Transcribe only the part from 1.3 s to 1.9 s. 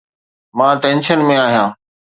۾ آهيان